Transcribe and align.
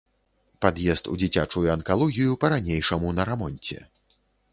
Пад'езд 0.65 1.09
у 1.11 1.17
дзіцячую 1.21 1.63
анкалогію 1.73 2.31
па-ранейшаму 2.45 3.13
на 3.19 3.27
рамонце. 3.31 3.77